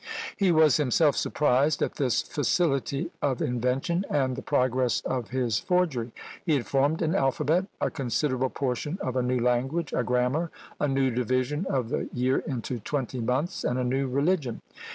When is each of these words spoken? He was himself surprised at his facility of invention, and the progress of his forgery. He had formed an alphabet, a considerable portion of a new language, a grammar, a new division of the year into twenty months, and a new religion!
He 0.35 0.51
was 0.51 0.77
himself 0.77 1.15
surprised 1.15 1.83
at 1.83 1.95
his 1.99 2.23
facility 2.23 3.11
of 3.21 3.39
invention, 3.39 4.03
and 4.09 4.35
the 4.35 4.41
progress 4.41 5.01
of 5.01 5.29
his 5.29 5.59
forgery. 5.59 6.11
He 6.43 6.55
had 6.55 6.65
formed 6.65 7.03
an 7.03 7.13
alphabet, 7.13 7.67
a 7.79 7.91
considerable 7.91 8.49
portion 8.49 8.97
of 8.99 9.15
a 9.15 9.21
new 9.21 9.39
language, 9.39 9.93
a 9.93 10.03
grammar, 10.03 10.49
a 10.79 10.87
new 10.87 11.11
division 11.11 11.67
of 11.69 11.89
the 11.89 12.09
year 12.13 12.39
into 12.47 12.79
twenty 12.79 13.19
months, 13.19 13.63
and 13.63 13.77
a 13.77 13.83
new 13.83 14.07
religion! 14.07 14.61